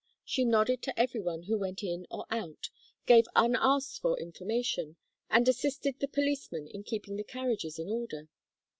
She 0.25 0.45
nodded 0.45 0.81
to 0.81 0.99
every 0.99 1.19
one 1.21 1.43
who 1.43 1.59
went 1.59 1.83
in 1.83 2.07
or 2.09 2.25
out, 2.31 2.71
gave 3.05 3.25
unasked 3.35 4.01
for 4.01 4.19
information, 4.19 4.95
and 5.29 5.47
assisted 5.47 5.99
the 5.99 6.07
policeman 6.07 6.65
in 6.67 6.81
keeping 6.81 7.17
the 7.17 7.23
carriages 7.23 7.77
in 7.77 7.87
order. 7.87 8.27